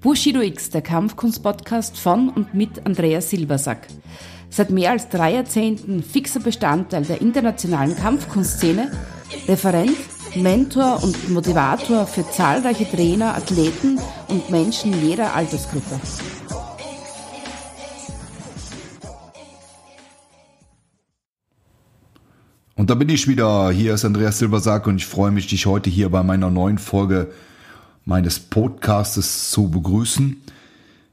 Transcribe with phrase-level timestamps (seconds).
[0.00, 3.88] Bushido X, der Kampfkunst-Podcast von und mit Andreas Silbersack.
[4.50, 8.92] Seit mehr als drei Jahrzehnten fixer Bestandteil der internationalen Kampfkunstszene,
[9.48, 9.96] Referent,
[10.34, 13.98] Mentor und Motivator für zahlreiche Trainer, Athleten
[14.28, 15.98] und Menschen jeder Altersgruppe.
[22.74, 23.70] Und da bin ich wieder.
[23.70, 27.32] Hier ist Andreas Silbersack und ich freue mich, dich heute hier bei meiner neuen Folge
[28.06, 30.40] meines Podcastes zu begrüßen.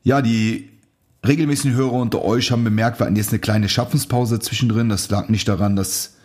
[0.03, 0.69] Ja, die
[1.25, 4.89] regelmäßigen Hörer unter euch haben bemerkt, wir hatten jetzt eine kleine Schaffenspause zwischendrin.
[4.89, 6.15] Das lag nicht daran, dass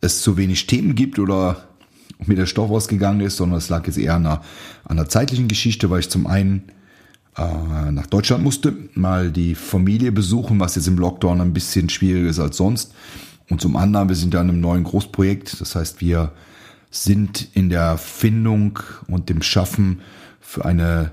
[0.00, 1.64] es zu wenig Themen gibt oder
[2.24, 4.38] mir der Stoff ausgegangen ist, sondern es lag jetzt eher an
[4.84, 6.64] einer, zeitlichen Geschichte, weil ich zum einen
[7.36, 12.28] äh, nach Deutschland musste, mal die Familie besuchen, was jetzt im Lockdown ein bisschen schwieriger
[12.28, 12.94] ist als sonst.
[13.48, 15.60] Und zum anderen, wir sind ja in einem neuen Großprojekt.
[15.60, 16.32] Das heißt, wir
[17.04, 20.00] sind in der Findung und dem Schaffen
[20.40, 21.12] für eine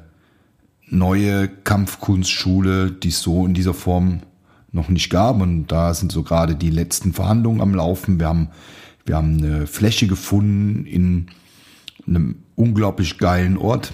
[0.87, 4.21] neue Kampfkunstschule, die es so in dieser Form
[4.71, 5.41] noch nicht gab.
[5.41, 8.19] Und da sind so gerade die letzten Verhandlungen am Laufen.
[8.19, 8.49] Wir haben,
[9.05, 11.27] wir haben eine Fläche gefunden in
[12.07, 13.93] einem unglaublich geilen Ort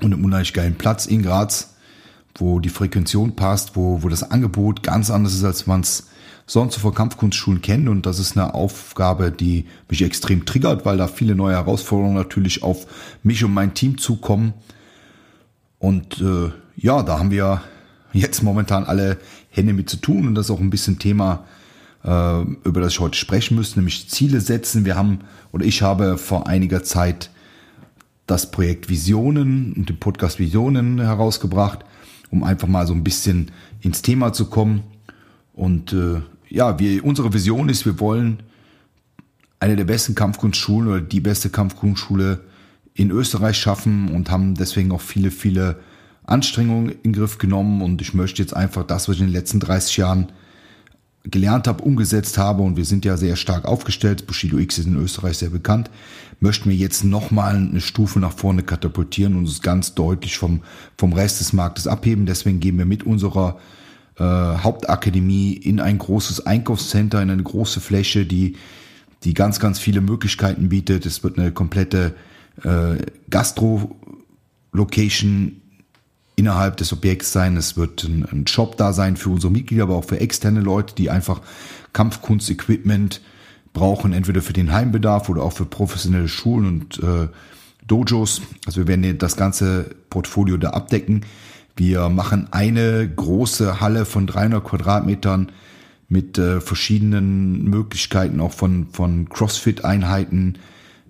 [0.00, 1.74] und einem unheimlich geilen Platz in Graz,
[2.34, 6.08] wo die Frequention passt, wo, wo das Angebot ganz anders ist, als man es
[6.48, 7.86] sonst so von Kampfkunstschulen kennen.
[7.86, 12.64] Und das ist eine Aufgabe, die mich extrem triggert, weil da viele neue Herausforderungen natürlich
[12.64, 12.86] auf
[13.22, 14.54] mich und mein Team zukommen.
[15.78, 17.62] Und äh, ja, da haben wir
[18.12, 19.18] jetzt momentan alle
[19.50, 21.44] Hände mit zu tun und das ist auch ein bisschen Thema,
[22.02, 24.84] äh, über das ich heute sprechen müsste, nämlich Ziele setzen.
[24.84, 25.20] Wir haben
[25.52, 27.30] oder ich habe vor einiger Zeit
[28.26, 31.80] das Projekt Visionen und den Podcast Visionen herausgebracht,
[32.30, 34.82] um einfach mal so ein bisschen ins Thema zu kommen.
[35.52, 38.42] Und äh, ja, wir, unsere Vision ist, wir wollen
[39.60, 42.40] eine der besten Kampfkunstschulen oder die beste Kampfkunstschule
[42.94, 45.80] in Österreich schaffen und haben deswegen auch viele, viele
[46.24, 47.82] Anstrengungen in Griff genommen.
[47.82, 50.32] Und ich möchte jetzt einfach das, was ich in den letzten 30 Jahren
[51.24, 54.96] gelernt habe, umgesetzt habe, und wir sind ja sehr stark aufgestellt, Bushido X ist in
[54.96, 55.90] Österreich sehr bekannt,
[56.40, 60.62] möchten wir jetzt nochmal eine Stufe nach vorne katapultieren und uns ganz deutlich vom,
[60.96, 62.24] vom Rest des Marktes abheben.
[62.24, 63.58] Deswegen gehen wir mit unserer
[64.18, 68.56] äh, Hauptakademie in ein großes Einkaufscenter, in eine große Fläche, die,
[69.24, 71.06] die ganz, ganz viele Möglichkeiten bietet.
[71.06, 72.14] Es wird eine komplette
[72.64, 72.96] äh,
[73.30, 75.62] Gastro-Location
[76.36, 77.56] innerhalb des Objekts sein.
[77.56, 80.94] Es wird ein, ein Shop da sein für unsere Mitglieder, aber auch für externe Leute,
[80.94, 81.40] die einfach
[81.92, 83.20] Kampfkunst-Equipment
[83.72, 87.28] brauchen, entweder für den Heimbedarf oder auch für professionelle Schulen und äh,
[87.86, 88.42] Dojos.
[88.66, 91.24] Also wir werden das ganze Portfolio da abdecken.
[91.78, 95.52] Wir machen eine große Halle von 300 Quadratmetern
[96.08, 100.58] mit äh, verschiedenen Möglichkeiten auch von, von CrossFit-Einheiten,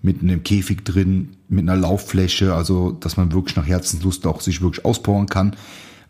[0.03, 4.61] mit einem Käfig drin, mit einer Lauffläche, also dass man wirklich nach Herzenslust auch sich
[4.61, 5.56] wirklich auspowern kann.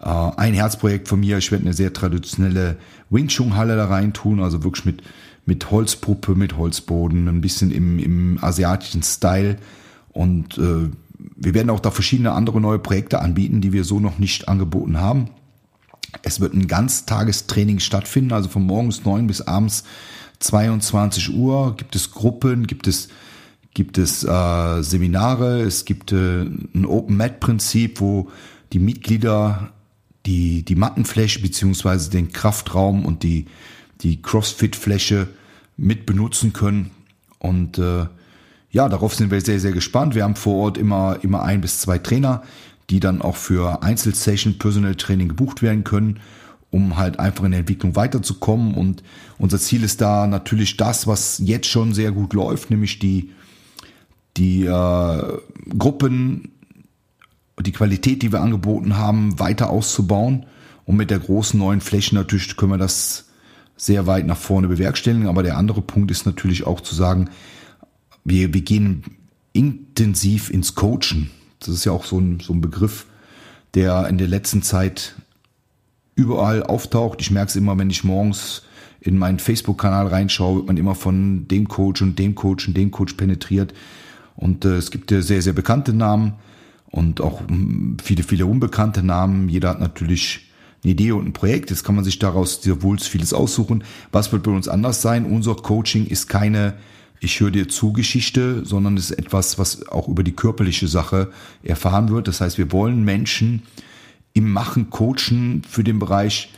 [0.00, 2.78] Äh, ein Herzprojekt von mir, ich werde eine sehr traditionelle
[3.10, 5.02] Wing Chun Halle da rein tun, also wirklich mit,
[5.46, 9.56] mit Holzpuppe, mit Holzboden, ein bisschen im, im asiatischen Style
[10.08, 14.18] und äh, wir werden auch da verschiedene andere neue Projekte anbieten, die wir so noch
[14.18, 15.30] nicht angeboten haben.
[16.22, 19.84] Es wird ein Ganztagestraining stattfinden, also von morgens neun bis abends
[20.40, 23.08] 22 Uhr gibt es Gruppen, gibt es
[23.74, 28.30] gibt es äh, Seminare, es gibt äh, ein Open Mat Prinzip, wo
[28.72, 29.72] die Mitglieder
[30.26, 33.46] die die Mattenfläche beziehungsweise den Kraftraum und die
[34.00, 35.28] die Crossfit Fläche
[35.76, 36.90] mit benutzen können
[37.38, 38.06] und äh,
[38.70, 40.14] ja, darauf sind wir sehr, sehr gespannt.
[40.14, 42.42] Wir haben vor Ort immer, immer ein bis zwei Trainer,
[42.90, 46.20] die dann auch für Einzelsession Personal Training gebucht werden können,
[46.70, 48.74] um halt einfach in der Entwicklung weiterzukommen.
[48.74, 49.02] Und
[49.38, 53.30] unser Ziel ist da natürlich das, was jetzt schon sehr gut läuft, nämlich die,
[54.36, 55.22] die äh,
[55.78, 56.52] Gruppen,
[57.60, 60.46] die Qualität, die wir angeboten haben, weiter auszubauen.
[60.84, 63.26] Und mit der großen neuen Fläche natürlich können wir das
[63.76, 65.28] sehr weit nach vorne bewerkstelligen.
[65.28, 67.30] Aber der andere Punkt ist natürlich auch zu sagen,
[68.28, 69.04] wir, wir gehen
[69.52, 71.30] intensiv ins Coachen.
[71.60, 73.06] Das ist ja auch so ein, so ein Begriff,
[73.74, 75.16] der in der letzten Zeit
[76.14, 77.20] überall auftaucht.
[77.20, 78.62] Ich merke es immer, wenn ich morgens
[79.00, 82.90] in meinen Facebook-Kanal reinschaue, wird man immer von dem Coach und dem Coach und dem
[82.90, 83.72] Coach penetriert.
[84.36, 86.34] Und äh, es gibt ja sehr, sehr bekannte Namen
[86.90, 89.48] und auch hm, viele, viele unbekannte Namen.
[89.48, 90.48] Jeder hat natürlich
[90.82, 91.70] eine Idee und ein Projekt.
[91.70, 93.84] Jetzt kann man sich daraus sehr wohl vieles aussuchen.
[94.12, 95.24] Was wird bei uns anders sein?
[95.24, 96.74] Unser Coaching ist keine
[97.20, 101.30] ich höre dir zu Geschichte, sondern es ist etwas, was auch über die körperliche Sache
[101.62, 102.28] erfahren wird.
[102.28, 103.62] Das heißt, wir wollen Menschen
[104.34, 106.52] im Machen coachen für den Bereich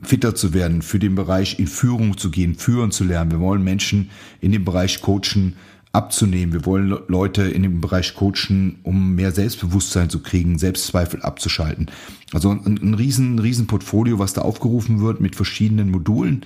[0.00, 3.32] fitter zu werden, für den Bereich in Führung zu gehen, führen zu lernen.
[3.32, 4.10] Wir wollen Menschen
[4.40, 5.56] in dem Bereich coachen,
[5.92, 6.52] abzunehmen.
[6.52, 11.90] Wir wollen Leute in dem Bereich coachen, um mehr Selbstbewusstsein zu kriegen, Selbstzweifel abzuschalten.
[12.32, 16.44] Also ein, ein riesen, riesen Portfolio, was da aufgerufen wird mit verschiedenen Modulen,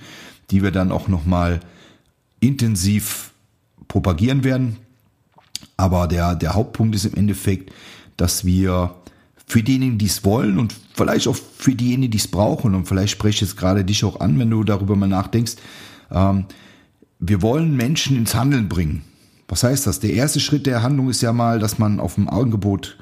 [0.49, 1.59] die wir dann auch nochmal
[2.47, 3.31] intensiv
[3.87, 4.77] propagieren werden.
[5.77, 7.71] Aber der, der Hauptpunkt ist im Endeffekt,
[8.17, 8.95] dass wir
[9.45, 13.11] für diejenigen, die es wollen und vielleicht auch für diejenigen, die es brauchen, und vielleicht
[13.11, 15.55] spreche ich jetzt gerade dich auch an, wenn du darüber mal nachdenkst,
[16.11, 16.45] ähm,
[17.19, 19.03] wir wollen Menschen ins Handeln bringen.
[19.47, 19.99] Was heißt das?
[19.99, 22.97] Der erste Schritt der Handlung ist ja mal, dass man auf ein Angebot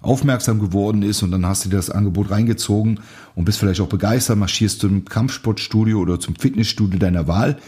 [0.00, 3.00] aufmerksam geworden ist und dann hast du dir das Angebot reingezogen
[3.34, 7.58] und bist vielleicht auch begeistert, marschierst zum Kampfsportstudio oder zum Fitnessstudio deiner Wahl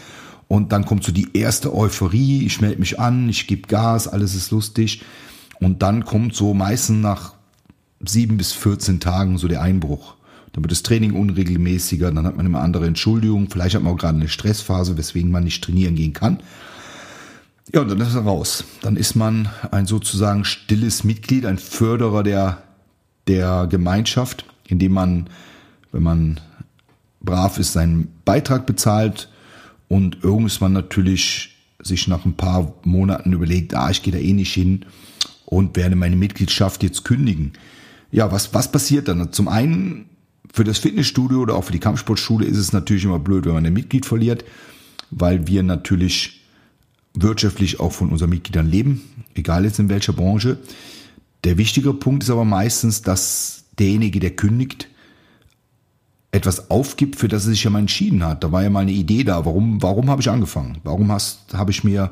[0.47, 4.35] und dann kommt so die erste Euphorie, ich melde mich an, ich gebe Gas, alles
[4.35, 5.01] ist lustig
[5.59, 7.33] und dann kommt so meistens nach
[8.05, 10.15] sieben bis 14 Tagen so der Einbruch.
[10.53, 13.97] Dann wird das Training unregelmäßiger, dann hat man immer andere Entschuldigungen, vielleicht hat man auch
[13.97, 16.41] gerade eine Stressphase, weswegen man nicht trainieren gehen kann.
[17.73, 18.63] Ja, und dann ist er raus.
[18.81, 22.59] Dann ist man ein sozusagen stilles Mitglied, ein Förderer der,
[23.27, 25.29] der Gemeinschaft, indem man,
[25.91, 26.39] wenn man
[27.21, 29.29] brav ist, seinen Beitrag bezahlt
[29.87, 34.53] und irgendwann natürlich sich nach ein paar Monaten überlegt, ah, ich gehe da eh nicht
[34.53, 34.85] hin
[35.45, 37.53] und werde meine Mitgliedschaft jetzt kündigen.
[38.11, 39.31] Ja, was, was passiert dann?
[39.31, 40.05] Zum einen
[40.51, 43.65] für das Fitnessstudio oder auch für die Kampfsportschule ist es natürlich immer blöd, wenn man
[43.65, 44.45] ein Mitglied verliert,
[45.11, 46.41] weil wir natürlich
[47.13, 49.01] wirtschaftlich auch von unseren Mitgliedern leben,
[49.35, 50.57] egal jetzt in welcher Branche.
[51.43, 54.87] Der wichtige Punkt ist aber meistens, dass derjenige, der kündigt,
[56.35, 58.43] etwas aufgibt, für das er sich ja mal entschieden hat.
[58.43, 59.45] Da war ja mal eine Idee da.
[59.45, 60.79] Warum, warum habe ich angefangen?
[60.83, 62.11] Warum habe ich mir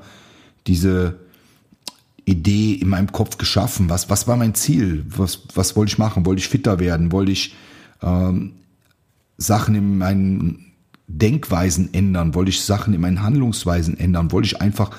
[0.65, 1.19] diese
[2.23, 3.89] Idee in meinem Kopf geschaffen?
[3.89, 5.05] Was, was war mein Ziel?
[5.09, 6.25] Was, was wollte ich machen?
[6.25, 7.11] Wollte ich fitter werden?
[7.11, 7.53] Wollte ich
[8.01, 8.53] ähm,
[9.37, 10.71] Sachen in meinen
[11.07, 12.33] Denkweisen ändern?
[12.33, 14.31] Wollte ich Sachen in meinen Handlungsweisen ändern?
[14.31, 14.91] Wollte ich einfach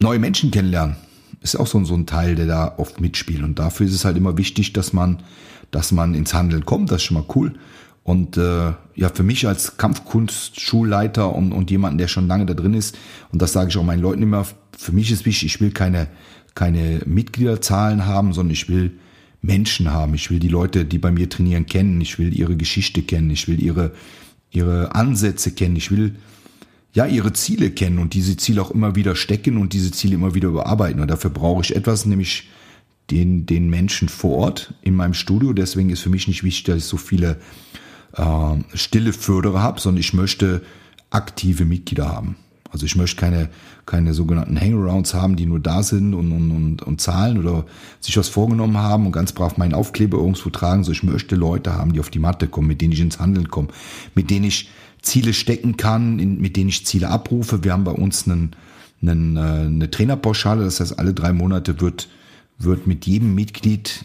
[0.00, 0.96] neue Menschen kennenlernen?
[1.40, 3.42] Ist auch so, so ein Teil, der da oft mitspielt.
[3.42, 5.22] Und dafür ist es halt immer wichtig, dass man,
[5.70, 6.90] dass man ins Handeln kommt.
[6.90, 7.54] Das ist schon mal cool.
[8.02, 12.74] Und äh, ja, für mich als Kampfkunstschulleiter und, und jemanden, der schon lange da drin
[12.74, 12.96] ist,
[13.32, 14.46] und das sage ich auch meinen Leuten immer,
[14.76, 16.08] für mich ist wichtig, ich will keine,
[16.54, 18.98] keine Mitgliederzahlen haben, sondern ich will
[19.40, 20.14] Menschen haben.
[20.14, 22.00] Ich will die Leute, die bei mir trainieren, kennen.
[22.00, 23.30] Ich will ihre Geschichte kennen.
[23.30, 23.92] Ich will ihre,
[24.50, 25.76] ihre Ansätze kennen.
[25.76, 26.16] Ich will
[26.94, 30.34] ja ihre Ziele kennen und diese Ziele auch immer wieder stecken und diese Ziele immer
[30.34, 31.00] wieder überarbeiten.
[31.00, 32.48] Und dafür brauche ich etwas, nämlich
[33.10, 35.52] den, den Menschen vor Ort in meinem Studio.
[35.52, 37.40] Deswegen ist für mich nicht wichtig, dass ich so viele
[38.16, 40.62] äh, stille Förderer habe, sondern ich möchte
[41.10, 42.36] aktive Mitglieder haben.
[42.70, 43.50] Also ich möchte keine,
[43.86, 47.66] keine sogenannten Hangarounds haben, die nur da sind und, und, und, und zahlen oder
[48.00, 50.82] sich was vorgenommen haben und ganz brav meinen Aufkleber irgendwo tragen.
[50.82, 53.48] So ich möchte Leute haben, die auf die Matte kommen, mit denen ich ins Handeln
[53.48, 53.68] komme,
[54.16, 54.70] mit denen ich
[55.04, 57.62] Ziele stecken kann, in, mit denen ich Ziele abrufe.
[57.62, 58.56] Wir haben bei uns einen,
[59.02, 62.08] einen, äh, eine Trainerpauschale, das heißt alle drei Monate wird,
[62.58, 64.04] wird mit jedem Mitglied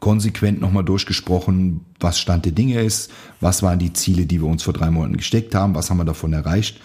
[0.00, 3.10] konsequent nochmal durchgesprochen, was Stand der Dinge ist,
[3.40, 6.04] was waren die Ziele, die wir uns vor drei Monaten gesteckt haben, was haben wir
[6.04, 6.80] davon erreicht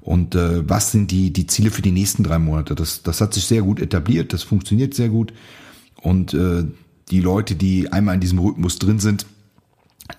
[0.00, 2.74] und äh, was sind die, die Ziele für die nächsten drei Monate.
[2.74, 5.34] Das, das hat sich sehr gut etabliert, das funktioniert sehr gut
[6.00, 6.64] und äh,
[7.10, 9.26] die Leute, die einmal in diesem Rhythmus drin sind,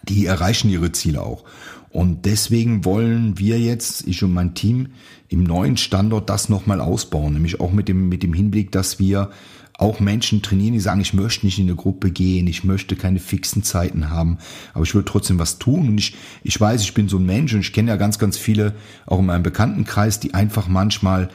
[0.04, 1.44] die erreichen ihre Ziele auch.
[1.90, 4.88] Und deswegen wollen wir jetzt, ich und mein Team,
[5.30, 9.30] im neuen Standort das nochmal ausbauen, nämlich auch mit dem, mit dem Hinblick, dass wir
[9.78, 13.20] auch Menschen trainieren, die sagen, ich möchte nicht in eine Gruppe gehen, ich möchte keine
[13.20, 14.38] fixen Zeiten haben,
[14.74, 15.88] aber ich will trotzdem was tun.
[15.88, 18.38] Und ich, ich weiß, ich bin so ein Mensch und ich kenne ja ganz, ganz
[18.38, 18.74] viele,
[19.06, 21.30] auch in meinem Bekanntenkreis, die einfach manchmal,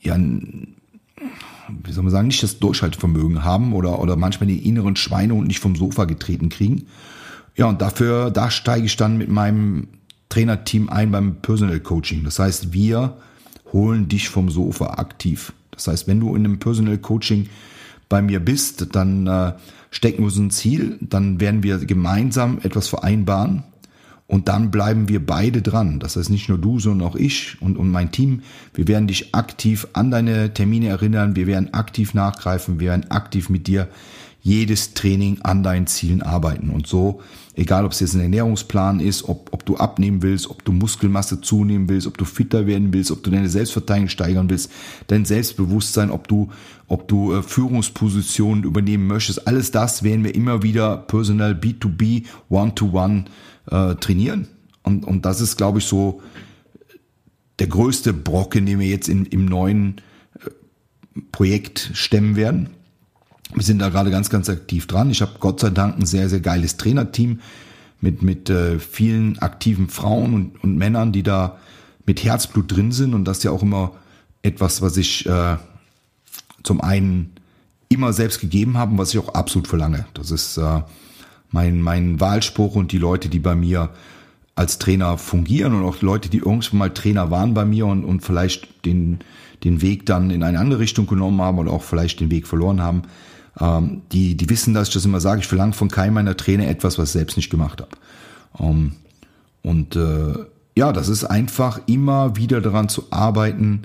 [0.00, 5.34] ja, wie soll man sagen, nicht das Durchhaltevermögen haben oder, oder manchmal die inneren Schweine
[5.34, 6.86] und nicht vom Sofa getreten kriegen.
[7.58, 9.88] Ja, und dafür, da steige ich dann mit meinem
[10.28, 12.22] Trainerteam ein beim Personal Coaching.
[12.22, 13.16] Das heißt, wir
[13.72, 15.52] holen dich vom Sofa aktiv.
[15.72, 17.48] Das heißt, wenn du in einem Personal Coaching
[18.08, 19.54] bei mir bist, dann äh,
[19.90, 23.64] stecken wir uns ein Ziel, dann werden wir gemeinsam etwas vereinbaren
[24.28, 25.98] und dann bleiben wir beide dran.
[25.98, 28.42] Das heißt nicht nur du, sondern auch ich und, und mein Team.
[28.72, 33.50] Wir werden dich aktiv an deine Termine erinnern, wir werden aktiv nachgreifen, wir werden aktiv
[33.50, 33.88] mit dir
[34.48, 36.70] jedes Training an deinen Zielen arbeiten.
[36.70, 37.20] Und so,
[37.54, 41.42] egal ob es jetzt ein Ernährungsplan ist, ob, ob du abnehmen willst, ob du Muskelmasse
[41.42, 44.70] zunehmen willst, ob du fitter werden willst, ob du deine Selbstverteidigung steigern willst,
[45.06, 46.48] dein Selbstbewusstsein, ob du,
[46.86, 53.26] ob du äh, Führungspositionen übernehmen möchtest, alles das werden wir immer wieder personal B2B, One-to-One
[53.70, 54.48] äh, trainieren.
[54.82, 56.22] Und, und das ist, glaube ich, so
[57.58, 60.00] der größte Brocken, den wir jetzt in, im neuen
[60.40, 62.70] äh, Projekt stemmen werden.
[63.54, 65.10] Wir sind da gerade ganz, ganz aktiv dran.
[65.10, 67.40] Ich habe Gott sei Dank ein sehr, sehr geiles Trainerteam
[68.00, 71.58] mit, mit äh, vielen aktiven Frauen und, und Männern, die da
[72.06, 73.92] mit Herzblut drin sind und das ja auch immer
[74.42, 75.56] etwas, was ich äh,
[76.62, 77.32] zum einen
[77.88, 80.06] immer selbst gegeben habe und was ich auch absolut verlange.
[80.14, 80.82] Das ist äh,
[81.50, 83.90] mein, mein Wahlspruch und die Leute, die bei mir
[84.54, 88.20] als Trainer fungieren und auch Leute, die irgendwann mal Trainer waren bei mir und, und
[88.20, 89.20] vielleicht den,
[89.64, 92.82] den Weg dann in eine andere Richtung genommen haben oder auch vielleicht den Weg verloren
[92.82, 93.02] haben,
[93.60, 96.68] ähm, die, die wissen, dass ich das immer sage, ich verlange von keinem meiner Trainer
[96.68, 97.90] etwas, was ich selbst nicht gemacht habe.
[98.58, 98.92] Ähm,
[99.62, 100.34] und äh,
[100.76, 103.82] ja, das ist einfach immer wieder daran zu arbeiten,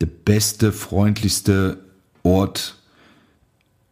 [0.00, 1.78] der beste, freundlichste
[2.24, 2.76] Ort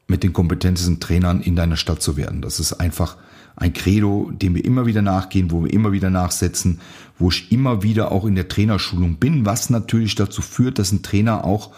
[0.08, 2.42] mit den kompetentesten Trainern in deiner Stadt zu werden.
[2.42, 3.16] Das ist einfach
[3.54, 6.80] ein Credo, dem wir immer wieder nachgehen, wo wir immer wieder nachsetzen,
[7.18, 11.02] wo ich immer wieder auch in der Trainerschulung bin, was natürlich dazu führt, dass ein
[11.02, 11.70] Trainer auch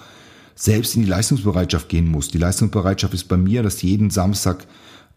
[0.55, 2.29] selbst in die Leistungsbereitschaft gehen muss.
[2.29, 4.67] Die Leistungsbereitschaft ist bei mir, dass jeden Samstag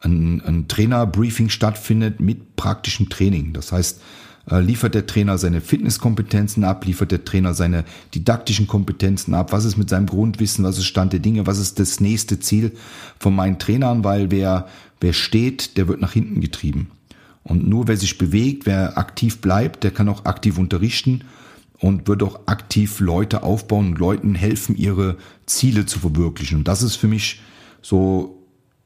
[0.02, 3.54] ein, ein Trainerbriefing stattfindet mit praktischem Training.
[3.54, 4.02] Das heißt,
[4.50, 9.66] äh, liefert der Trainer seine Fitnesskompetenzen ab, liefert der Trainer seine didaktischen Kompetenzen ab, was
[9.66, 12.72] ist mit seinem Grundwissen, was ist Stand der Dinge, was ist das nächste Ziel
[13.20, 14.68] von meinen Trainern, weil wer,
[15.02, 16.92] wer steht, der wird nach hinten getrieben.
[17.44, 21.22] Und nur wer sich bewegt, wer aktiv bleibt, der kann auch aktiv unterrichten
[21.80, 26.60] und wird auch aktiv Leute aufbauen und Leuten helfen, ihre Ziele zu verwirklichen.
[26.60, 27.42] Und das ist für mich
[27.82, 28.42] so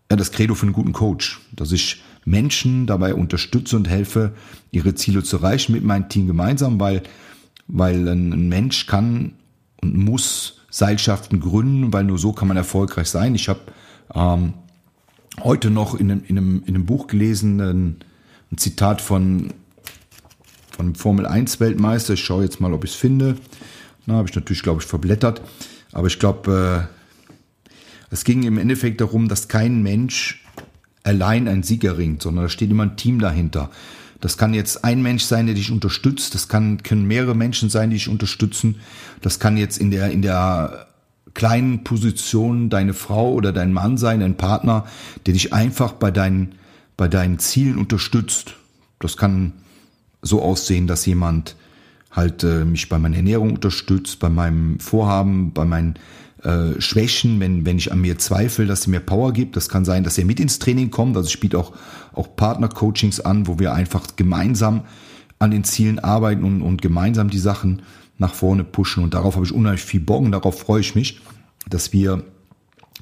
[0.10, 4.34] ja, das Credo für einen guten Coach, dass ich Menschen dabei unterstütze und helfe,
[4.72, 7.04] ihre Ziele zu erreichen mit meinem Team gemeinsam, weil,
[7.68, 9.34] weil ein Mensch kann
[9.82, 13.36] und muss Seilschaften gründen, weil nur so kann man erfolgreich sein.
[13.36, 13.62] Ich habe
[14.14, 14.54] ähm,
[15.44, 17.96] heute noch in einem, in, einem, in einem Buch gelesen, ein,
[18.52, 19.54] ein Zitat von,
[20.80, 22.14] von einem Formel 1 Weltmeister.
[22.14, 23.36] Ich schaue jetzt mal, ob ich es finde.
[24.06, 25.42] Na, habe ich natürlich, glaube ich, verblättert.
[25.92, 26.88] Aber ich glaube,
[27.68, 27.74] äh,
[28.12, 30.42] es ging im Endeffekt darum, dass kein Mensch
[31.04, 33.72] allein ein Sieger ringt, sondern da steht immer ein Team dahinter.
[34.22, 36.34] Das kann jetzt ein Mensch sein, der dich unterstützt.
[36.34, 38.78] Das kann, können mehrere Menschen sein, die dich unterstützen.
[39.20, 40.88] Das kann jetzt in der, in der
[41.34, 44.86] kleinen Position deine Frau oder dein Mann sein, dein Partner,
[45.26, 46.56] der dich einfach bei deinen,
[46.96, 48.56] bei deinen Zielen unterstützt.
[49.00, 49.52] Das kann
[50.22, 51.56] so aussehen, dass jemand
[52.12, 55.96] halt äh, mich bei meiner Ernährung unterstützt, bei meinem Vorhaben, bei meinen
[56.44, 59.56] äh, Schwächen, wenn, wenn ich an mir zweifle, dass sie mir Power gibt.
[59.56, 61.16] Das kann sein, dass er mit ins Training kommt.
[61.16, 61.74] Also biete auch,
[62.14, 64.82] auch Partner-Coachings an, wo wir einfach gemeinsam
[65.38, 67.82] an den Zielen arbeiten und, und gemeinsam die Sachen
[68.18, 69.04] nach vorne pushen.
[69.04, 71.22] Und darauf habe ich unheimlich viel Bock und darauf freue ich mich,
[71.70, 72.24] dass wir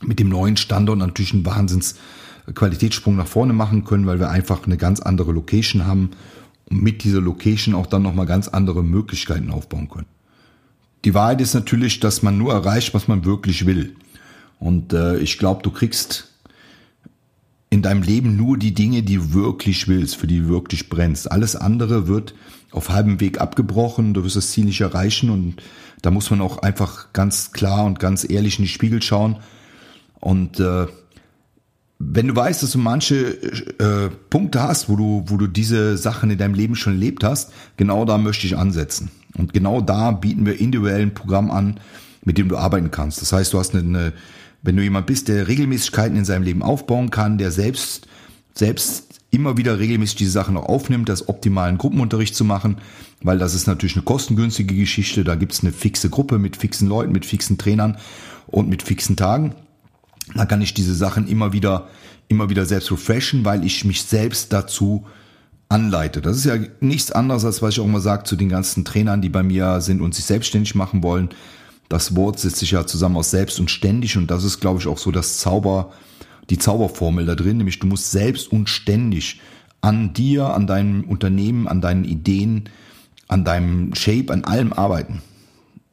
[0.02, 1.96] mit dem neuen Standort natürlich einen Wahnsinns
[2.54, 6.12] Qualitätssprung nach vorne machen können, weil wir einfach eine ganz andere Location haben
[6.70, 10.08] und mit dieser Location auch dann nochmal ganz andere Möglichkeiten aufbauen können.
[11.06, 13.96] Die Wahrheit ist natürlich, dass man nur erreicht, was man wirklich will.
[14.60, 16.34] Und äh, ich glaube, du kriegst
[17.70, 21.32] in deinem Leben nur die Dinge, die du wirklich willst, für die du wirklich brennst.
[21.32, 22.34] Alles andere wird
[22.72, 25.62] auf halbem Weg abgebrochen, du wirst das Ziel nicht erreichen und
[26.02, 29.38] da muss man auch einfach ganz klar und ganz ehrlich in die Spiegel schauen.
[30.20, 30.88] Und äh,
[32.00, 33.16] wenn du weißt, dass du manche
[33.80, 37.51] äh, Punkte hast, wo du, wo du diese Sachen in deinem Leben schon erlebt hast,
[37.75, 39.10] genau da möchte ich ansetzen.
[39.36, 41.80] Und genau da bieten wir individuell ein Programm an,
[42.24, 43.22] mit dem du arbeiten kannst.
[43.22, 44.13] Das heißt, du hast eine, eine
[44.62, 48.08] wenn du jemand bist, der Regelmäßigkeiten in seinem Leben aufbauen kann, der selbst,
[48.54, 52.77] selbst immer wieder regelmäßig diese Sachen auch aufnimmt, das optimalen Gruppenunterricht zu machen,
[53.22, 55.24] weil das ist natürlich eine kostengünstige Geschichte.
[55.24, 57.98] Da gibt es eine fixe Gruppe mit fixen Leuten, mit fixen Trainern
[58.48, 59.56] und mit fixen Tagen.
[60.36, 61.88] Da kann ich diese Sachen immer wieder,
[62.27, 65.05] immer wieder selbst refreshen, weil ich mich selbst dazu
[65.69, 66.22] anleite.
[66.22, 69.22] Das ist ja nichts anderes, als was ich auch immer sage zu den ganzen Trainern,
[69.22, 71.29] die bei mir sind und sich selbstständig machen wollen.
[71.89, 74.88] Das Wort setzt sich ja zusammen aus selbst und ständig und das ist, glaube ich,
[74.88, 75.93] auch so das Zauber,
[76.50, 79.39] die Zauberformel da drin, nämlich du musst selbst und ständig
[79.81, 82.69] an dir, an deinem Unternehmen, an deinen Ideen,
[83.27, 85.22] an deinem Shape, an allem arbeiten.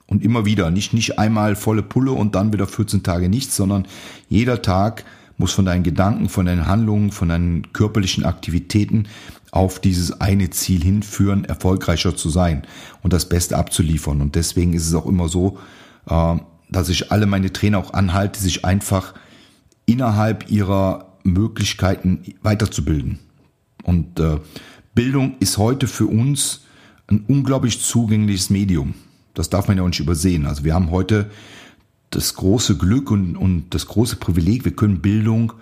[0.06, 3.86] Und immer wieder, nicht, nicht einmal volle Pulle und dann wieder 14 Tage nichts, sondern
[4.28, 5.04] jeder Tag
[5.38, 9.08] muss von deinen Gedanken, von deinen Handlungen, von deinen körperlichen Aktivitäten
[9.50, 12.62] auf dieses eine Ziel hinführen, erfolgreicher zu sein
[13.02, 14.20] und das Beste abzuliefern.
[14.20, 15.58] Und deswegen ist es auch immer so,
[16.08, 16.36] äh,
[16.70, 19.14] dass ich alle meine Trainer auch anhalte, sich einfach
[19.86, 23.18] innerhalb ihrer Möglichkeiten weiterzubilden.
[23.84, 24.38] Und äh,
[24.94, 26.62] Bildung ist heute für uns
[27.06, 28.94] ein unglaublich zugängliches Medium.
[29.34, 30.46] Das darf man ja auch nicht übersehen.
[30.46, 31.30] Also wir haben heute
[32.10, 35.52] das große Glück und, und das große Privileg, wir können Bildung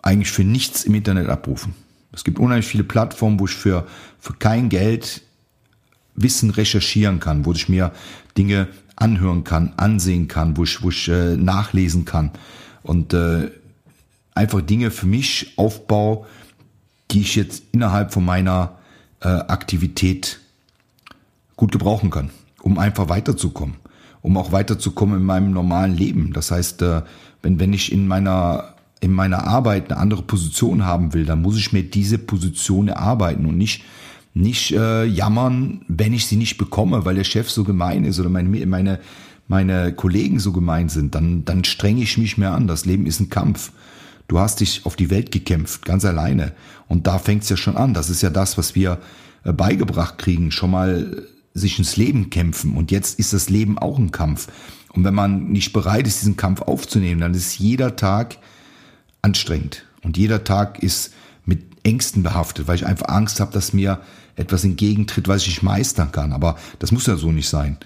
[0.00, 1.74] eigentlich für nichts im Internet abrufen.
[2.12, 3.86] Es gibt unheimlich viele Plattformen, wo ich für,
[4.18, 5.22] für kein Geld
[6.14, 7.92] Wissen recherchieren kann, wo ich mir
[8.36, 12.30] Dinge anhören kann, ansehen kann, wo ich, wo ich äh, nachlesen kann
[12.82, 13.50] und äh,
[14.34, 16.26] einfach Dinge für mich aufbaue,
[17.10, 18.78] die ich jetzt innerhalb von meiner
[19.20, 20.41] äh, Aktivität
[21.62, 23.76] gut gebrauchen kann, um einfach weiterzukommen.
[24.20, 26.32] um auch weiterzukommen in meinem normalen Leben.
[26.32, 27.02] Das heißt, äh,
[27.40, 31.56] wenn, wenn ich in meiner, in meiner Arbeit eine andere Position haben will, dann muss
[31.56, 33.84] ich mir diese Position erarbeiten und nicht,
[34.34, 38.28] nicht äh, jammern, wenn ich sie nicht bekomme, weil der Chef so gemein ist oder
[38.28, 38.98] meine, meine,
[39.46, 41.14] meine Kollegen so gemein sind.
[41.14, 42.66] Dann, dann strenge ich mich mehr an.
[42.66, 43.70] Das Leben ist ein Kampf.
[44.26, 46.52] Du hast dich auf die Welt gekämpft, ganz alleine.
[46.88, 47.94] Und da fängt's ja schon an.
[47.94, 48.98] Das ist ja das, was wir
[49.44, 50.50] äh, beigebracht kriegen.
[50.50, 52.76] Schon mal sich ins Leben kämpfen.
[52.76, 54.48] Und jetzt ist das Leben auch ein Kampf.
[54.92, 58.38] Und wenn man nicht bereit ist, diesen Kampf aufzunehmen, dann ist jeder Tag
[59.22, 59.84] anstrengend.
[60.02, 61.12] Und jeder Tag ist
[61.44, 64.00] mit Ängsten behaftet, weil ich einfach Angst habe, dass mir
[64.36, 66.32] etwas entgegentritt, was ich nicht meistern kann.
[66.32, 67.78] Aber das muss ja so nicht sein.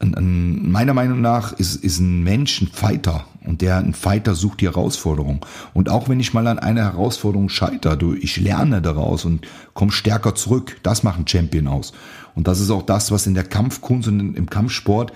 [0.00, 4.66] Meiner Meinung nach ist, ist ein Mensch ein Fighter und der ein Fighter sucht die
[4.66, 5.44] Herausforderung.
[5.74, 9.92] Und auch wenn ich mal an einer Herausforderung scheitere, du, ich lerne daraus und komme
[9.92, 10.78] stärker zurück.
[10.82, 11.92] Das macht ein Champion aus.
[12.34, 15.12] Und das ist auch das, was in der Kampfkunst und im Kampfsport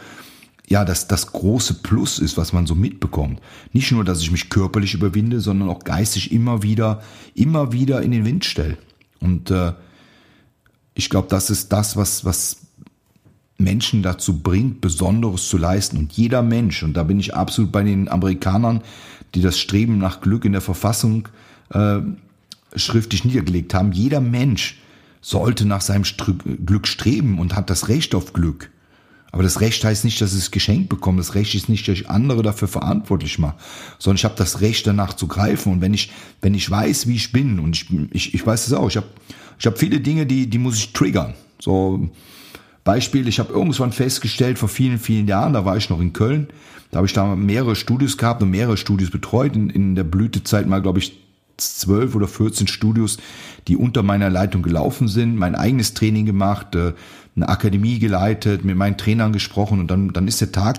[0.69, 3.41] ja, das, das große Plus ist, was man so mitbekommt.
[3.73, 7.01] Nicht nur, dass ich mich körperlich überwinde, sondern auch geistig immer wieder,
[7.35, 8.77] immer wieder in den Wind stelle.
[9.19, 9.73] Und äh,
[10.93, 12.68] ich glaube, das ist das, was, was
[13.59, 15.99] Menschen dazu bringt, Besonderes zu leisten.
[15.99, 18.83] Und jeder Mensch, und da bin ich absolut bei den Amerikanern,
[19.35, 21.29] die das Streben nach Glück in der Verfassung
[21.71, 21.99] äh,
[22.75, 24.79] schriftlich niedergelegt haben, jeder Mensch
[25.21, 26.05] sollte nach seinem
[26.65, 28.71] Glück streben und hat das Recht auf Glück.
[29.31, 31.19] Aber das Recht heißt nicht, dass ich es geschenkt bekomme.
[31.19, 33.57] Das Recht ist nicht, dass ich andere dafür verantwortlich mache,
[33.99, 35.73] sondern ich habe das Recht danach zu greifen.
[35.73, 36.11] Und wenn ich,
[36.41, 39.09] wenn ich weiß, wie ich bin, und ich, ich, ich weiß es auch, ich habe
[39.59, 41.35] ich hab viele Dinge, die, die muss ich triggern.
[41.61, 42.09] So
[42.89, 46.49] Beispiel, ich habe irgendwann festgestellt, vor vielen, vielen Jahren, da war ich noch in Köln,
[46.91, 49.55] da habe ich da mehrere Studios gehabt und mehrere Studios betreut.
[49.55, 51.21] In, in der Blütezeit mal, glaube ich,
[51.59, 53.19] zwölf oder 14 Studios,
[53.67, 56.95] die unter meiner Leitung gelaufen sind, mein eigenes Training gemacht, äh,
[57.37, 60.79] eine Akademie geleitet, mit meinen Trainern gesprochen und dann, dann ist der Tag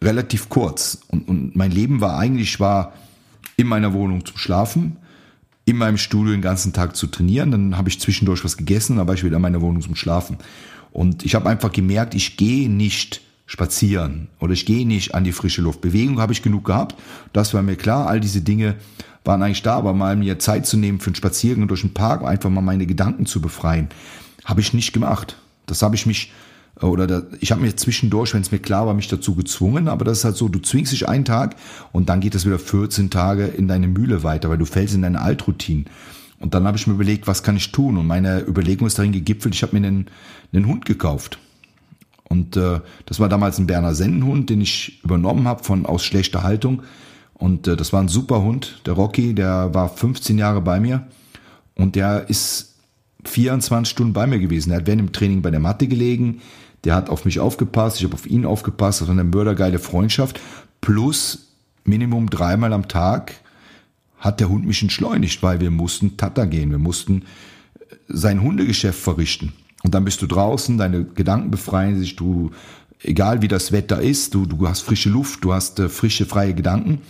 [0.00, 1.00] relativ kurz.
[1.08, 2.92] Und, und mein Leben war eigentlich, ich war
[3.56, 4.98] in meiner Wohnung zum Schlafen,
[5.64, 9.08] in meinem Studio den ganzen Tag zu trainieren, dann habe ich zwischendurch was gegessen, dann
[9.08, 10.38] war ich wieder in meiner Wohnung zum Schlafen.
[10.92, 15.32] Und ich habe einfach gemerkt, ich gehe nicht spazieren oder ich gehe nicht an die
[15.32, 15.80] frische Luft.
[15.80, 16.96] Bewegung habe ich genug gehabt,
[17.32, 18.76] das war mir klar, all diese Dinge
[19.24, 22.24] waren eigentlich da, aber mal mir Zeit zu nehmen für einen Spaziergang durch den Park,
[22.24, 23.88] einfach mal meine Gedanken zu befreien,
[24.44, 25.36] habe ich nicht gemacht.
[25.66, 26.32] Das habe ich mich
[26.80, 30.04] oder da, ich habe mir zwischendurch, wenn es mir klar war, mich dazu gezwungen, aber
[30.04, 31.56] das ist halt so, du zwingst dich einen Tag
[31.92, 35.02] und dann geht es wieder 14 Tage in deine Mühle weiter, weil du fällst in
[35.02, 35.84] deine Altroutine.
[36.42, 37.96] Und dann habe ich mir überlegt, was kann ich tun?
[37.96, 40.06] Und meine Überlegung ist darin gegipfelt, ich habe mir einen,
[40.52, 41.38] einen Hund gekauft.
[42.28, 46.42] Und äh, das war damals ein Berner Sennenhund, den ich übernommen habe von aus schlechter
[46.42, 46.82] Haltung.
[47.34, 51.06] Und äh, das war ein super Hund, der Rocky, der war 15 Jahre bei mir
[51.74, 52.74] und der ist
[53.24, 54.70] 24 Stunden bei mir gewesen.
[54.70, 56.40] Er hat während dem Training bei der Matte gelegen,
[56.84, 60.40] der hat auf mich aufgepasst, ich habe auf ihn aufgepasst, das war eine mördergeile Freundschaft.
[60.80, 61.52] Plus
[61.84, 63.34] Minimum dreimal am Tag
[64.22, 68.98] hat der Hund mich entschleunigt, weil wir mussten Tata gehen, wir mussten äh, sein Hundegeschäft
[68.98, 69.52] verrichten.
[69.82, 72.52] Und dann bist du draußen, deine Gedanken befreien sich, du,
[73.02, 76.54] egal wie das Wetter ist, du, du hast frische Luft, du hast äh, frische, freie
[76.54, 77.00] Gedanken.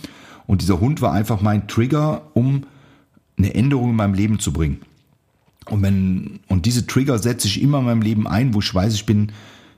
[0.47, 2.63] Und dieser Hund war einfach mein Trigger, um
[3.37, 4.81] eine Änderung in meinem Leben zu bringen.
[5.69, 8.95] Und wenn, und diese Trigger setze ich immer in meinem Leben ein, wo ich weiß,
[8.95, 9.31] ich bin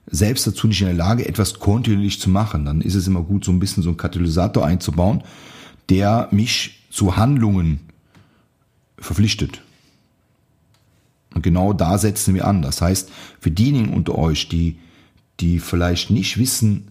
[0.07, 2.63] selbst dazu nicht in der Lage, etwas kontinuierlich zu machen.
[2.65, 5.21] Dann ist es immer gut, so ein bisschen so einen Katalysator einzubauen,
[5.89, 7.81] der mich zu Handlungen
[8.97, 9.61] verpflichtet.
[11.33, 12.61] Und genau da setzen wir an.
[12.61, 14.77] Das heißt, für diejenigen unter euch, die,
[15.41, 16.87] die vielleicht nicht wissen,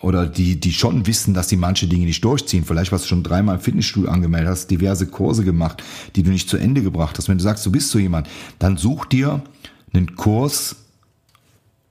[0.00, 2.64] oder die, die schon wissen, dass sie manche Dinge nicht durchziehen.
[2.64, 5.82] Vielleicht warst du schon dreimal im Fitnessstudio angemeldet, hast diverse Kurse gemacht,
[6.14, 7.28] die du nicht zu Ende gebracht hast.
[7.28, 8.28] Wenn du sagst, du bist so jemand,
[8.60, 9.42] dann such dir
[9.92, 10.76] einen Kurs,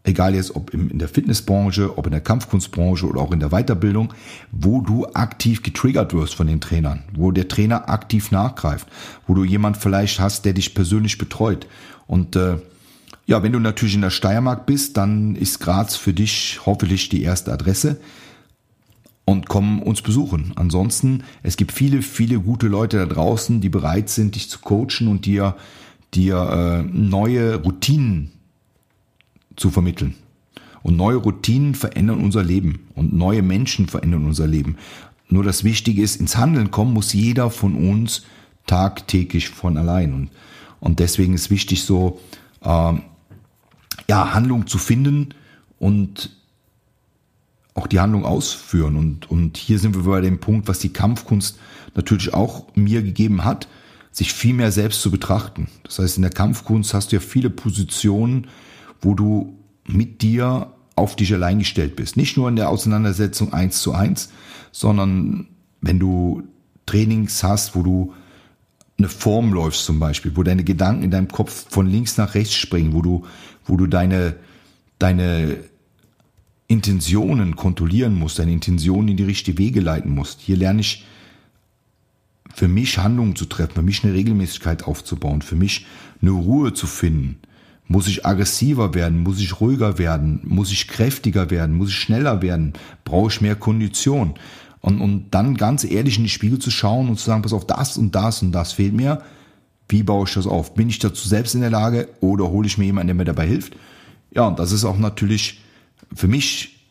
[0.07, 4.13] egal jetzt ob in der Fitnessbranche, ob in der Kampfkunstbranche oder auch in der Weiterbildung,
[4.51, 8.87] wo du aktiv getriggert wirst von den Trainern, wo der Trainer aktiv nachgreift,
[9.27, 11.67] wo du jemand vielleicht hast, der dich persönlich betreut.
[12.07, 12.57] Und äh,
[13.25, 17.23] ja, wenn du natürlich in der Steiermark bist, dann ist Graz für dich hoffentlich die
[17.23, 17.99] erste Adresse
[19.25, 20.53] und komm uns besuchen.
[20.55, 25.09] Ansonsten, es gibt viele, viele gute Leute da draußen, die bereit sind, dich zu coachen
[25.09, 25.57] und dir,
[26.13, 28.31] dir äh, neue Routinen
[29.57, 30.15] zu vermitteln.
[30.83, 34.77] Und neue Routinen verändern unser Leben und neue Menschen verändern unser Leben.
[35.27, 38.23] Nur das Wichtige ist, ins Handeln kommen muss jeder von uns
[38.65, 40.13] tagtäglich von allein.
[40.13, 40.29] Und,
[40.79, 42.19] und deswegen ist wichtig so,
[42.61, 42.93] äh,
[44.09, 45.33] ja, Handlung zu finden
[45.79, 46.29] und
[47.73, 48.95] auch die Handlung ausführen.
[48.95, 51.59] Und, und hier sind wir bei dem Punkt, was die Kampfkunst
[51.95, 53.67] natürlich auch mir gegeben hat,
[54.11, 55.67] sich viel mehr selbst zu betrachten.
[55.83, 58.47] Das heißt, in der Kampfkunst hast du ja viele Positionen,
[59.01, 62.17] wo du mit dir auf dich allein gestellt bist.
[62.17, 64.29] Nicht nur in der Auseinandersetzung eins zu eins,
[64.71, 65.47] sondern
[65.81, 66.43] wenn du
[66.85, 68.13] Trainings hast, wo du
[68.97, 72.55] eine Form läufst zum Beispiel, wo deine Gedanken in deinem Kopf von links nach rechts
[72.55, 73.25] springen, wo du,
[73.65, 74.35] wo du deine,
[74.97, 75.57] deine
[76.67, 80.41] Intentionen kontrollieren musst, deine Intentionen in die richtige Wege leiten musst.
[80.41, 81.05] Hier lerne ich
[82.53, 85.85] für mich Handlungen zu treffen, für mich eine Regelmäßigkeit aufzubauen, für mich
[86.21, 87.37] eine Ruhe zu finden.
[87.87, 89.19] Muss ich aggressiver werden?
[89.23, 90.41] Muss ich ruhiger werden?
[90.43, 91.75] Muss ich kräftiger werden?
[91.75, 92.73] Muss ich schneller werden?
[93.05, 94.35] Brauche ich mehr Kondition?
[94.81, 97.65] Und, und dann ganz ehrlich in die Spiegel zu schauen und zu sagen, pass auf,
[97.65, 99.21] das und das und das fehlt mir.
[99.89, 100.75] Wie baue ich das auf?
[100.75, 103.47] Bin ich dazu selbst in der Lage oder hole ich mir jemanden, der mir dabei
[103.47, 103.77] hilft?
[104.31, 105.61] Ja, und das ist auch natürlich
[106.13, 106.85] für mich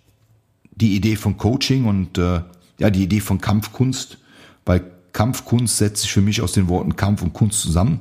[0.73, 2.41] die Idee von Coaching und äh,
[2.79, 4.19] ja, die Idee von Kampfkunst,
[4.65, 4.83] weil
[5.13, 8.01] Kampfkunst setzt sich für mich aus den Worten Kampf und Kunst zusammen.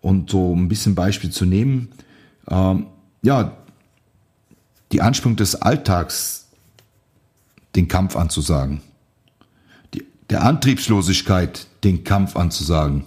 [0.00, 1.88] Und so ein bisschen Beispiel zu nehmen,
[2.48, 2.86] ähm,
[3.22, 3.56] ja,
[4.92, 6.48] die Anspannung des Alltags,
[7.74, 8.80] den Kampf anzusagen
[10.30, 13.04] der Antriebslosigkeit den Kampf anzusagen,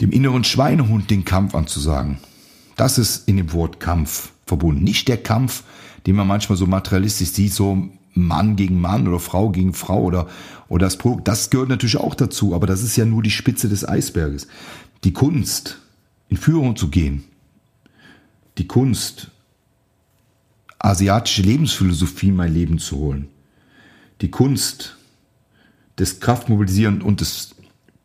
[0.00, 2.18] dem inneren Schweinehund den Kampf anzusagen.
[2.76, 4.84] Das ist in dem Wort Kampf verbunden.
[4.84, 5.64] Nicht der Kampf,
[6.06, 10.28] den man manchmal so materialistisch sieht, so Mann gegen Mann oder Frau gegen Frau oder,
[10.68, 11.28] oder das Produkt.
[11.28, 14.46] Das gehört natürlich auch dazu, aber das ist ja nur die Spitze des Eisberges.
[15.04, 15.78] Die Kunst,
[16.30, 17.24] in Führung zu gehen,
[18.56, 19.30] die Kunst,
[20.78, 23.28] asiatische Lebensphilosophie in mein Leben zu holen,
[24.22, 24.96] die Kunst
[25.98, 27.54] des Kraftmobilisierens und des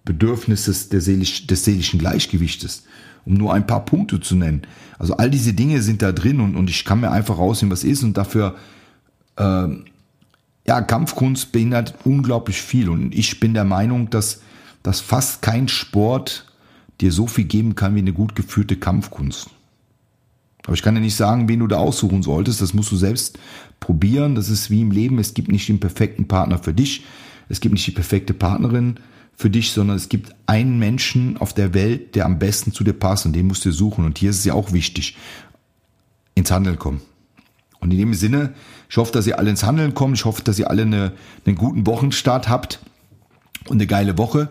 [0.03, 2.83] Bedürfnisses seelisch, des seelischen Gleichgewichtes,
[3.25, 4.63] um nur ein paar Punkte zu nennen.
[4.99, 7.83] Also all diese Dinge sind da drin und, und ich kann mir einfach rausnehmen, was
[7.83, 8.55] ist und dafür,
[9.37, 9.67] äh,
[10.67, 12.89] ja, Kampfkunst beinhaltet unglaublich viel.
[12.89, 14.41] Und ich bin der Meinung, dass,
[14.81, 16.45] dass fast kein Sport
[17.01, 19.49] dir so viel geben kann wie eine gut geführte Kampfkunst.
[20.65, 22.61] Aber ich kann dir nicht sagen, wen du da aussuchen solltest.
[22.61, 23.37] Das musst du selbst
[23.79, 24.35] probieren.
[24.35, 25.19] Das ist wie im Leben.
[25.19, 27.03] Es gibt nicht den perfekten Partner für dich.
[27.49, 28.99] Es gibt nicht die perfekte Partnerin
[29.37, 32.93] für dich, sondern es gibt einen Menschen auf der Welt, der am besten zu dir
[32.93, 34.05] passt und den musst du suchen.
[34.05, 35.17] Und hier ist es ja auch wichtig,
[36.33, 37.01] ins Handeln kommen.
[37.79, 38.53] Und in dem Sinne,
[38.89, 40.17] ich hoffe, dass ihr alle ins Handeln kommt.
[40.17, 41.11] Ich hoffe, dass ihr alle eine,
[41.45, 42.79] einen guten Wochenstart habt
[43.67, 44.49] und eine geile Woche.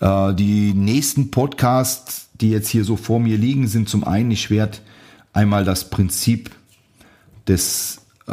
[0.00, 4.50] Äh, die nächsten Podcasts, die jetzt hier so vor mir liegen, sind zum einen, ich
[4.50, 4.78] werde
[5.32, 6.50] einmal das Prinzip
[7.46, 8.32] des äh,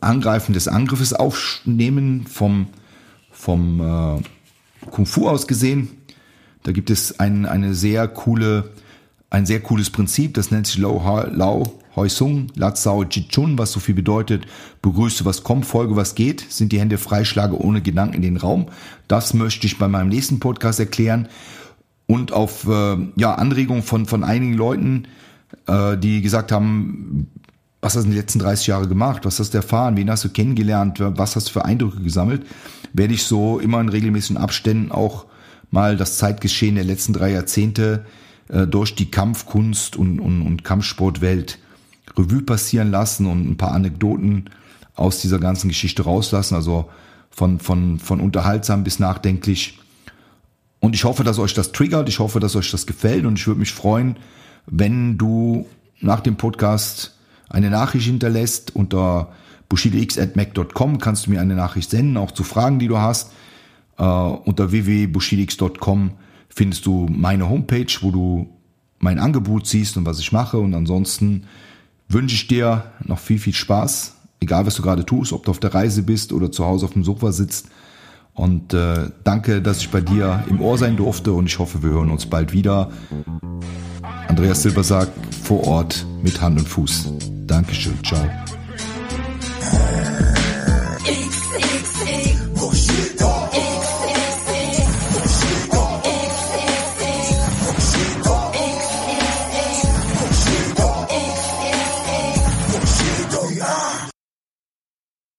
[0.00, 2.68] Angreifen des Angriffes aufnehmen vom,
[3.30, 5.88] vom äh, Kung Fu aus gesehen.
[6.62, 8.70] Da gibt es ein, eine sehr coole,
[9.32, 13.80] ein sehr cooles Prinzip, das nennt sich Lao, Lao Hoi Sung, Latzao Jichun, was so
[13.80, 14.46] viel bedeutet,
[14.82, 18.66] begrüße was kommt, folge was geht, sind die Hände freischlage ohne Gedanken in den Raum.
[19.08, 21.28] Das möchte ich bei meinem nächsten Podcast erklären.
[22.06, 25.06] Und auf äh, ja, Anregung von, von einigen Leuten
[25.66, 27.28] äh, die gesagt haben,
[27.80, 29.24] was hast du in den letzten 30 Jahren gemacht?
[29.24, 29.96] Was hast du erfahren?
[29.96, 30.98] Wen hast du kennengelernt?
[31.00, 32.46] Was hast du für Eindrücke gesammelt?
[32.92, 35.26] Werde ich so immer in regelmäßigen Abständen auch
[35.70, 38.04] mal das Zeitgeschehen der letzten drei Jahrzehnte
[38.52, 41.58] äh, durch die Kampfkunst und, und, und Kampfsportwelt
[42.16, 44.50] Revue passieren lassen und ein paar Anekdoten
[44.94, 46.54] aus dieser ganzen Geschichte rauslassen.
[46.54, 46.90] Also
[47.30, 49.78] von, von, von unterhaltsam bis nachdenklich.
[50.80, 52.10] Und ich hoffe, dass euch das triggert.
[52.10, 53.24] Ich hoffe, dass euch das gefällt.
[53.24, 54.18] Und ich würde mich freuen,
[54.66, 55.66] wenn du
[56.00, 57.16] nach dem Podcast
[57.48, 59.32] eine Nachricht hinterlässt unter
[59.70, 63.32] bushidix.mac.com kannst du mir eine Nachricht senden, auch zu Fragen, die du hast.
[63.98, 66.12] Uh, unter www.bushidix.com
[66.54, 68.48] findest du meine Homepage, wo du
[68.98, 70.58] mein Angebot siehst und was ich mache.
[70.58, 71.44] Und ansonsten
[72.08, 75.60] wünsche ich dir noch viel, viel Spaß, egal was du gerade tust, ob du auf
[75.60, 77.68] der Reise bist oder zu Hause auf dem Sofa sitzt.
[78.34, 81.90] Und äh, danke, dass ich bei dir im Ohr sein durfte und ich hoffe, wir
[81.90, 82.90] hören uns bald wieder.
[84.28, 87.12] Andreas Silber sagt vor Ort mit Hand und Fuß.
[87.46, 87.98] Dankeschön.
[88.02, 88.26] Ciao.